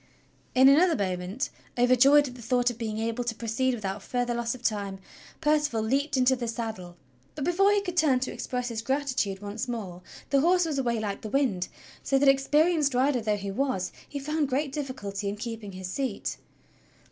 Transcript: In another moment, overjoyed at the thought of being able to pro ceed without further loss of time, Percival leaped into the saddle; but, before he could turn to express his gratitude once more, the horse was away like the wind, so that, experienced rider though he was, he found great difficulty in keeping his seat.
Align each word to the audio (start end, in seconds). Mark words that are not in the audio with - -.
In 0.55 0.67
another 0.67 0.95
moment, 0.95 1.51
overjoyed 1.77 2.27
at 2.27 2.33
the 2.33 2.41
thought 2.41 2.71
of 2.71 2.79
being 2.79 2.97
able 2.97 3.23
to 3.23 3.35
pro 3.35 3.47
ceed 3.47 3.75
without 3.75 4.01
further 4.01 4.33
loss 4.33 4.55
of 4.55 4.63
time, 4.63 4.97
Percival 5.41 5.83
leaped 5.83 6.17
into 6.17 6.35
the 6.35 6.47
saddle; 6.47 6.97
but, 7.35 7.43
before 7.45 7.71
he 7.71 7.81
could 7.83 7.97
turn 7.97 8.19
to 8.21 8.31
express 8.31 8.69
his 8.69 8.81
gratitude 8.81 9.43
once 9.43 9.67
more, 9.67 10.01
the 10.31 10.41
horse 10.41 10.65
was 10.65 10.79
away 10.79 10.99
like 10.99 11.21
the 11.21 11.29
wind, 11.29 11.67
so 12.01 12.17
that, 12.17 12.27
experienced 12.27 12.95
rider 12.95 13.21
though 13.21 13.37
he 13.37 13.51
was, 13.51 13.91
he 14.09 14.17
found 14.17 14.49
great 14.49 14.71
difficulty 14.71 15.29
in 15.29 15.35
keeping 15.35 15.73
his 15.73 15.87
seat. 15.87 16.37